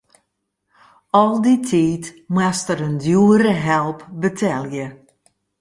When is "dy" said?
1.43-1.55